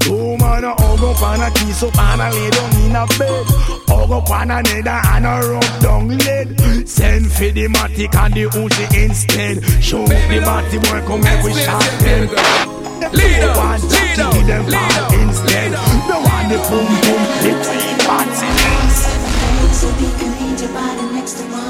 Two 0.00 0.36
man 0.38 0.64
a 0.64 0.74
hug 0.74 1.02
up 1.04 1.22
and 1.22 1.42
a 1.42 1.50
kiss 1.58 1.82
up 1.82 1.98
and 1.98 2.20
a 2.22 2.30
lay 2.32 2.50
down 2.50 2.76
in 2.80 2.96
a 2.96 3.04
bed 3.18 3.44
Hug 3.88 4.10
up 4.10 4.30
on 4.30 4.50
another 4.50 5.00
and 5.12 5.26
a 5.26 5.34
rub 5.50 5.82
down 5.82 6.08
lead 6.08 6.88
Send 6.88 7.30
for 7.30 7.50
the 7.50 7.66
matic 7.68 8.14
and 8.14 8.32
the 8.34 8.44
Uzi 8.44 9.04
instead 9.04 9.62
Show 9.82 10.06
the 10.06 10.40
body 10.44 10.78
boy 10.78 11.00
come 11.06 11.20
make 11.20 11.42
we 11.44 11.52
shot 11.52 11.82
them 12.00 12.28
Leader, 13.12 13.52
No 13.52 13.58
one 13.58 13.80
leader, 13.82 14.16
to 14.16 14.30
give 14.32 14.46
them 14.46 14.64
leader, 14.66 14.78
ball 14.78 15.20
instead 15.20 15.72
No 16.08 16.16
one 16.24 16.48
the 16.48 16.58
boom 16.70 16.88
boom 17.04 17.22
between 17.44 17.96
parties 18.06 18.96
So 19.76 19.88
we 19.98 20.08
can 20.16 20.30
need 20.40 20.60
your 20.60 20.72
body 20.72 21.14
next 21.14 21.34
to 21.38 21.44
mine. 21.48 21.67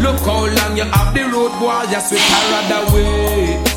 Look 0.00 0.20
how 0.20 0.44
long 0.44 0.76
you 0.76 0.84
have 0.84 1.14
the 1.14 1.22
road 1.32 1.58
boy, 1.58 1.90
you 1.90 2.00
sweet 2.00 2.20
her 2.20 2.50
rather 2.50 2.94
wait. 2.94 3.73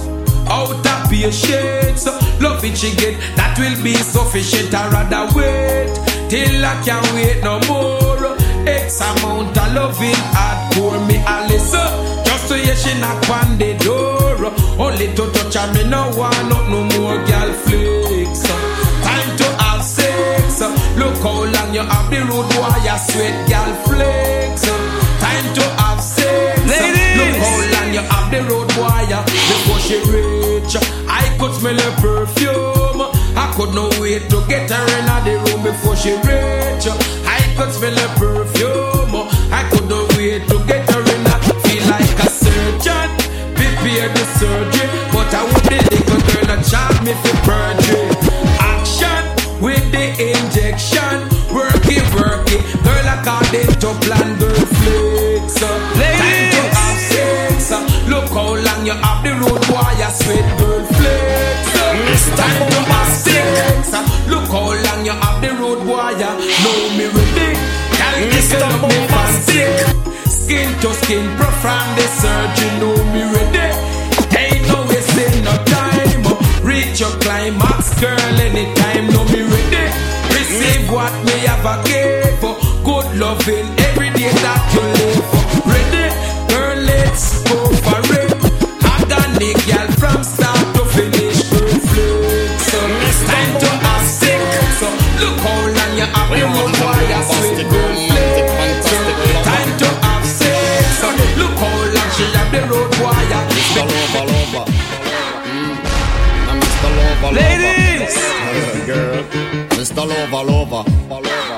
Out 0.49 0.85
of 0.85 1.09
patience, 1.09 2.07
uh, 2.07 2.19
love 2.39 2.63
it 2.63 2.77
she 2.77 2.95
get, 2.95 3.19
that 3.35 3.57
will 3.59 3.83
be 3.83 3.93
sufficient. 3.93 4.73
I 4.73 4.87
rather 4.89 5.27
wait 5.35 5.91
till 6.29 6.65
I 6.65 6.81
can't 6.83 7.05
wait 7.13 7.43
no 7.43 7.59
more. 7.67 8.35
X 8.67 8.99
amount 9.01 9.57
of 9.57 9.73
loving 9.73 10.21
hardcore 10.35 10.99
me 11.07 11.17
a 11.25 11.47
listen. 11.47 12.23
Just 12.25 12.47
to 12.49 12.55
hear 12.57 12.75
she 12.75 12.99
knock 12.99 13.29
on 13.29 13.57
the 13.57 13.77
door. 13.79 14.51
Only 14.79 15.07
to 15.15 15.31
touch 15.31 15.55
her, 15.55 15.73
me 15.73 15.83
no 15.89 16.11
want 16.15 16.49
not 16.49 16.69
no 16.69 16.83
more 16.95 17.17
girl 17.25 17.53
flicks. 17.63 18.43
Time 19.03 19.37
to 19.37 19.47
have 19.63 19.83
sex. 19.83 20.61
Look 20.97 21.15
how 21.23 21.43
long 21.43 21.73
you 21.73 21.81
have 21.81 22.09
the 22.11 22.19
road 22.29 22.47
boy, 22.55 22.75
you 22.83 22.97
sweat 22.97 23.49
girl 23.49 23.73
flicks. 23.85 24.36
You 27.97 28.03
have 28.09 28.29
the 28.29 28.41
road 28.49 28.69
wire 28.77 29.23
before 29.25 29.81
she 29.81 29.97
reach. 30.13 30.73
I 31.09 31.25
could 31.39 31.53
smell 31.57 31.77
her 31.77 31.93
perfume. 31.97 33.01
I 33.33 33.51
could 33.57 33.73
no 33.73 33.89
wait 33.99 34.29
to 34.29 34.37
get 34.47 34.69
her 34.69 34.85
in 34.97 35.09
the 35.25 35.33
room 35.45 35.63
before 35.63 35.95
she 35.95 36.13
reach. 36.27 36.85
I 37.25 37.39
could 37.57 37.71
smell 37.73 37.97
her 37.97 38.11
perfume. 38.21 39.15
I 39.49 39.65
could 39.71 39.89
no 39.89 40.05
wait 40.15 40.45
to 40.49 40.57
get 40.69 40.85
her 40.91 41.01
in. 41.01 41.25
Feel 41.65 41.83
like 41.89 42.19
a 42.21 42.29
surgeon, 42.29 43.09
prepare 43.57 44.09
the 44.13 44.25
surgery, 44.37 44.87
but 45.13 45.33
I 45.33 45.41
would 45.49 45.65
the 45.65 45.79
little 45.89 46.21
girl 46.27 46.49
a 46.53 46.57
charge 46.69 46.99
me 47.01 47.13
for 47.23 47.37
perjury. 47.47 48.13
Action 48.61 49.23
with 49.59 49.85
the 49.91 50.05
injection, 50.37 51.17
work 51.49 51.85
it, 51.89 52.05
work 52.13 52.45
it, 52.53 52.61
girl 52.85 53.07
according 53.15 53.73
to 53.81 53.89
plan, 54.05 54.37
girl 54.39 54.65
flex. 54.77 55.06
You 58.87 58.93
have 58.93 59.21
the 59.21 59.33
road 59.43 59.63
wire, 59.67 60.11
sweet 60.15 60.47
girl 60.59 60.85
flex. 60.95 62.21
Time 62.39 62.69
to 62.71 62.79
have 62.87 63.11
sex. 63.11 63.91
Look 64.31 64.47
how 64.47 64.71
long 64.85 65.01
you 65.03 65.11
have 65.11 65.41
the 65.43 65.51
road 65.59 65.83
wire. 65.85 66.33
Know 66.63 66.79
me 66.95 67.05
ready. 67.11 67.51
Can 67.99 68.29
this 68.31 68.53
up 68.55 68.81
me 68.87 68.99
fantastic. 69.11 69.75
Skin 70.31 70.69
to 70.79 70.89
skin, 71.03 71.25
perform 71.35 71.87
the 71.99 72.07
surgery. 72.21 72.71
Know 72.79 72.95
me 73.11 73.23
ready. 73.35 73.67
Ain't 74.39 74.63
no 74.71 74.79
wasting 74.87 75.43
no 75.43 75.55
time. 75.75 76.23
Reach 76.63 77.01
your 77.01 77.11
climax, 77.19 77.99
girl, 77.99 78.39
anytime. 78.39 79.05
Know 79.11 79.25
me 79.33 79.41
ready. 79.51 79.85
Receive 80.31 80.89
what 80.89 81.11
me 81.25 81.35
have 81.43 81.65
a 81.73 81.75
Lover, 110.07 110.43
lover. 110.51 110.83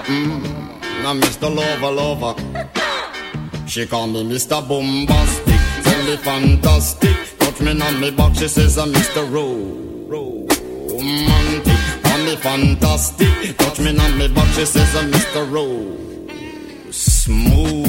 Mm. 0.09 1.05
I'm 1.05 1.21
Mr. 1.21 1.53
Lover, 1.55 1.91
lover. 1.91 2.33
She 3.67 3.85
call 3.85 4.07
me 4.07 4.23
Mr. 4.23 4.67
Bombastic. 4.67 5.59
Tell 5.83 6.03
me 6.05 6.17
fantastic. 6.17 7.37
Touch 7.37 7.61
me 7.61 7.79
on 7.79 7.99
me 8.01 8.09
back. 8.09 8.33
She 8.35 8.47
says 8.47 8.79
I'm 8.79 8.91
Mr. 8.91 9.31
Ro. 9.31 9.45
Romantic. 10.09 12.03
Call 12.03 12.17
me 12.25 12.35
fantastic. 12.37 13.57
Touch 13.57 13.79
me 13.81 13.95
on 13.99 14.17
me 14.17 14.27
back. 14.29 14.47
She 14.55 14.65
says 14.65 14.95
I'm 14.95 15.11
Mr. 15.11 15.51
Ro. 15.51 16.91
Smooth. 16.91 17.88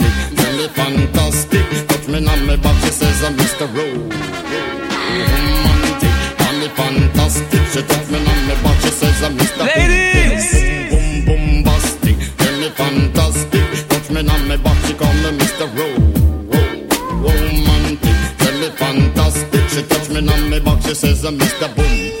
Me 0.61 0.67
fantastic. 0.67 1.65
Touch 1.87 2.07
me 2.07 2.17
on 2.17 2.45
my 2.45 2.55
back, 2.55 2.75
she 2.83 2.91
says 2.91 3.23
I'm 3.23 3.35
Mr. 3.35 3.65
Rowe. 3.75 4.09
Romantic. 5.31 6.13
Tell 6.37 6.55
me 6.59 6.67
fantastic. 6.77 7.61
She 7.73 7.81
touch 7.81 8.07
me 8.11 8.17
on 8.19 8.47
my 8.47 8.53
back, 8.61 8.79
she 8.81 8.89
says 8.89 9.23
I'm 9.23 9.37
Mr. 9.39 9.65
Ladies! 9.65 10.51
Boom, 10.91 11.25
boom, 11.25 11.63
bombastic. 11.63 12.17
Tell 12.37 12.59
me 12.59 12.69
fantastic. 12.69 13.87
Touch 13.89 14.09
me 14.11 14.19
on 14.19 14.47
my 14.47 14.57
back, 14.57 14.77
she 14.85 14.93
call 14.93 15.13
me 15.23 15.31
Mr. 15.39 15.65
Rowe. 15.75 15.97
Romantic. 17.25 18.17
Tell 18.37 18.55
me 18.59 18.69
fantastic. 18.69 19.67
She 19.69 19.81
touch 19.87 20.09
me 20.09 20.19
on 20.19 20.49
my 20.51 20.59
back, 20.59 20.79
she 20.83 20.93
says 20.93 21.25
I'm 21.25 21.39
Mr. 21.39 21.75
Boom. 21.75 22.20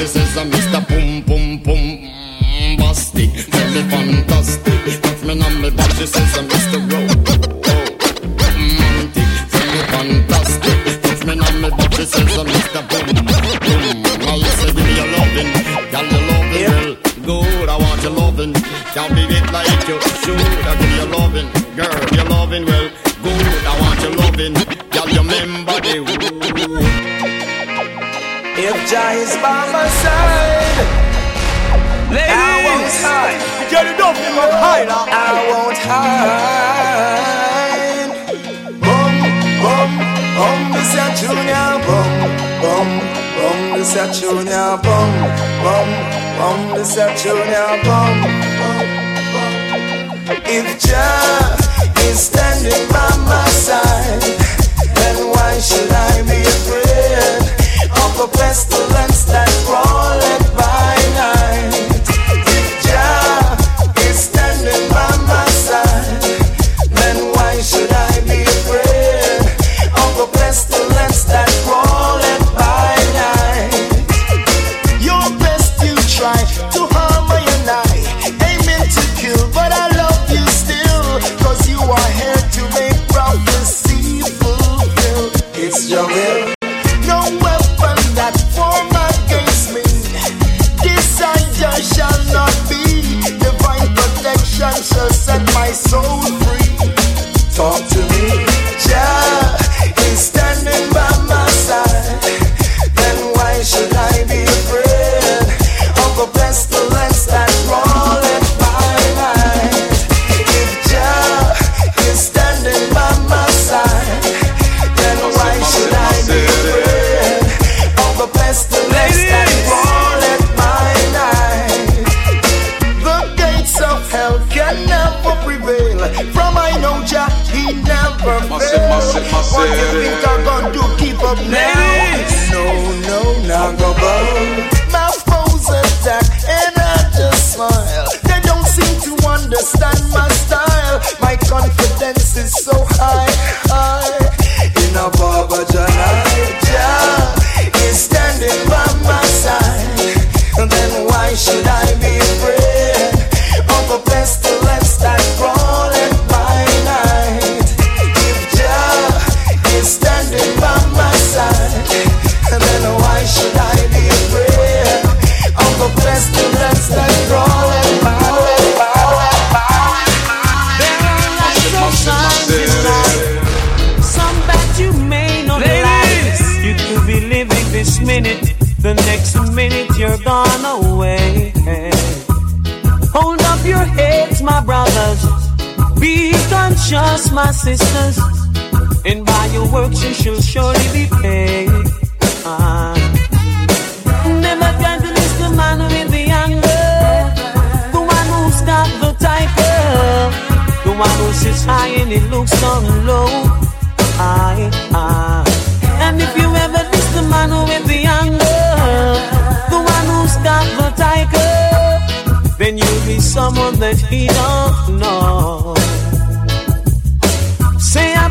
She 0.00 0.06
says 0.06 0.34
I'm 0.38 0.50
Mr. 0.50 0.80
Pum 0.88 1.22
Pum 1.28 1.60
Pum 1.60 1.82
Bastic. 2.80 3.30
Tell 3.52 3.68
me 3.74 3.82
fantastic. 3.92 5.02
Touch 5.02 5.22
me 5.24 5.32
on 5.44 5.60
me 5.60 5.68
back, 5.70 5.90
she 5.92 6.06
says 6.06 6.38
I'm 6.38 6.48
Mr. 6.48 6.80
Ro. 6.88 7.00
Romantic. 8.40 9.28
Me 9.52 9.80
fantastic. 9.92 11.02
Touch 11.02 11.22
me 11.26 11.32
on 11.36 11.54
me 11.60 11.68
back, 11.68 11.92
she 11.92 12.04
says 12.06 12.38
I'm 12.38 12.46
Mr. 12.46 12.80
Boom 12.88 13.12
Boom. 13.12 13.80
I 14.24 14.40
say 14.56 14.72
give 14.72 14.84
me 14.86 14.92
your 14.96 15.08
loving, 15.12 15.52
girl 15.92 16.06
your 16.08 16.24
loving, 16.32 16.64
girl. 16.64 16.96
Good, 17.26 17.68
I 17.68 17.76
want 17.76 18.02
your 18.02 18.12
loving. 18.12 18.54
Can't 18.96 19.14
be 19.14 19.22
it 19.28 19.52
like 19.52 19.68
you 19.86 20.00
should. 20.24 20.40
I 20.64 20.72
give 20.80 20.96
you 20.96 21.06
loving, 21.12 21.48
girl, 21.76 22.00
your 22.16 22.24
loving, 22.24 22.64
well. 22.64 22.88
Good, 23.22 23.66
I 23.68 23.74
want 23.82 24.00
your 24.00 24.14
loving, 24.16 24.54
girl. 24.54 25.08
You 25.10 25.20
remember 25.20 25.76
the 25.84 26.29
Jah 28.90 29.14
is 29.14 29.34
by 29.36 29.70
my 29.70 29.86
side, 30.02 30.82
I 32.10 32.58
won't 32.66 32.90
hide. 32.98 33.38
Get 33.70 33.86
it 33.86 34.00
up, 34.02 34.16
hide. 34.18 34.90
I 34.90 35.46
won't 35.46 35.78
hide. 35.86 36.90
Bum, 38.82 39.14
bum, 39.62 39.90
bum, 40.34 40.58
this 40.74 40.90
a 40.98 41.06
junior 41.22 41.70
bum, 41.86 42.10
bum, 42.58 42.90
bum, 43.38 43.60
this 43.78 43.94
a 43.94 44.10
junior 44.10 44.74
bum, 44.82 45.10
bum, 45.62 45.88
bum, 46.34 46.58
this 46.74 46.96
a 46.98 47.06
junior 47.14 47.70
bum, 47.86 48.26
bum, 48.58 48.86
bum. 49.30 49.54
If 50.50 50.66
Jah 50.82 51.54
is 52.10 52.18
standing 52.18 52.90
by 52.90 53.06
my 53.22 53.46
side, 53.50 54.34
then 54.98 55.16
why 55.30 55.52
should 55.60 55.92
I 55.92 56.26
be 56.26 56.42
afraid 56.42 57.39
of 58.22 58.32
pestilence 58.32 59.24
that 59.24 59.48
crawleth 59.64 60.56
by 60.56 60.94
night? 61.16 61.89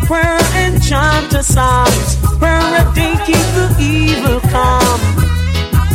Prayer 0.10 0.42
and 0.64 0.82
chant 0.82 1.32
a 1.34 1.44
psalm. 1.44 1.94
Prayer 2.42 2.68
a 2.82 2.84
day 2.98 3.14
keep 3.28 3.46
the 3.54 3.68
evil 3.80 4.40
calm. 4.50 5.00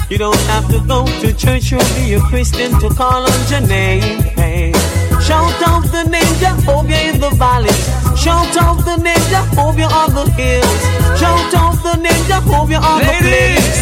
You 0.09 0.19
don't 0.19 0.45
have 0.53 0.67
to 0.71 0.79
go 0.87 1.05
to 1.23 1.29
church 1.35 1.73
or 1.73 1.83
be 1.97 2.15
a 2.15 2.21
Christian 2.31 2.71
to 2.79 2.89
call 2.95 3.27
on 3.27 3.41
your 3.51 3.67
name. 3.67 4.23
Hey. 4.39 4.71
Shout 5.27 5.59
out 5.67 5.85
the 5.91 6.05
name 6.15 6.35
Jehovah 6.39 7.01
in 7.09 7.19
the 7.19 7.31
valleys. 7.31 7.85
Shout 8.17 8.57
out 8.57 8.85
the 8.85 8.97
name 9.03 9.25
Jehovah 9.35 9.89
on 10.01 10.11
the 10.15 10.27
hills. 10.39 10.83
Shout 11.19 11.53
out 11.63 11.77
the 11.83 11.97
name 12.07 12.25
Jehovah 12.31 12.81
on 12.91 13.01
the 13.01 13.15
plains. 13.19 13.79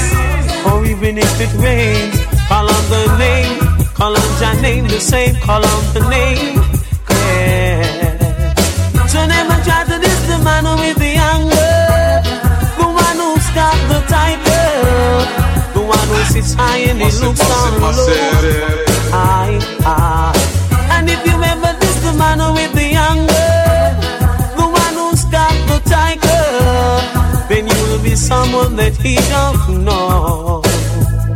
Or 0.65 0.79
even 0.87 1.19
if 1.19 1.41
it 1.45 1.53
rains, 1.61 2.17
call 2.49 2.71
on 2.77 2.85
the 2.89 3.05
name. 3.19 3.59
Call 3.99 4.17
on 4.17 4.31
your 4.41 4.63
name 4.63 4.89
the 4.89 4.99
same. 4.99 5.35
Call 5.45 5.63
on 5.63 5.83
the 5.93 6.01
name. 6.09 6.57
Yeah. 7.11 8.13
So 9.13 9.27
never 9.27 9.63
try 9.63 9.85
to 9.85 9.99
the 9.99 10.12
man 10.43 10.65
with 10.79 10.99
the 10.99 11.13
anger. 11.33 12.23
The 12.79 12.87
one 12.87 13.19
who's 13.23 13.49
got 13.55 13.79
the 13.91 14.01
title. 14.09 15.25
The 15.75 15.83
one 15.87 16.09
who 16.09 16.19
sits 16.33 16.55
high 16.55 16.79
and 16.91 16.99
he 16.99 17.11
looks 17.25 17.41
down 17.41 17.81
low. 17.81 17.93
I, 19.13 19.59
I. 19.85 20.33
And 20.95 21.09
if 21.09 21.21
you 21.27 21.37
ever 21.43 21.73
diss 21.81 21.97
the 22.03 22.13
man 22.15 22.39
with 22.55 22.73
the 22.73 22.95
anger, 23.11 23.53
the 24.57 24.67
one 24.83 24.95
who's 25.01 25.25
got 25.27 25.55
the 25.71 25.79
title, 25.89 27.49
then 27.49 27.67
you 27.67 27.79
will 27.89 28.03
be 28.03 28.15
someone 28.17 28.77
that 28.77 28.97
he 28.97 29.17
don't 29.35 29.85
know. 29.85 30.63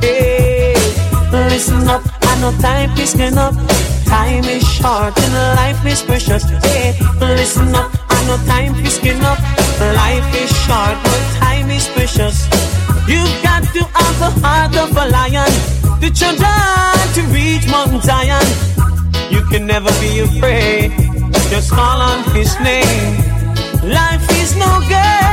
Hey, 0.01 0.75
listen 1.33 1.89
up, 1.89 2.03
I 2.23 2.41
know 2.41 2.53
time 2.61 2.91
is 2.99 3.15
getting 3.15 3.39
up. 3.39 3.55
Time 4.07 4.45
is 4.45 4.63
short 4.67 5.19
and 5.19 5.35
life 5.59 5.85
is 5.85 6.01
precious. 6.03 6.45
Hey, 6.65 6.95
listen 7.21 7.75
up, 7.75 7.91
Know 8.27 8.37
time 8.39 8.75
is 8.85 8.99
getting 8.99 9.23
up. 9.23 9.39
Life 9.79 10.35
is 10.35 10.51
short, 10.67 10.99
but 11.05 11.23
time 11.39 11.71
is 11.71 11.87
precious. 11.95 12.49
You've 13.07 13.37
got 13.43 13.63
to 13.63 13.83
have 13.95 14.19
the 14.19 14.31
heart 14.43 14.75
of 14.77 14.91
a 14.97 15.07
lion. 15.09 15.53
The 16.01 16.11
children 16.11 16.97
to 17.15 17.23
reach 17.33 17.71
Mount 17.71 18.03
Zion. 18.03 18.47
You 19.31 19.43
can 19.47 19.65
never 19.65 19.93
be 20.01 20.19
afraid. 20.19 20.91
Just 21.51 21.71
call 21.71 22.01
on 22.01 22.25
his 22.35 22.59
name. 22.59 23.15
Life 23.85 24.27
is 24.43 24.57
no 24.57 24.77
Look 24.89 25.26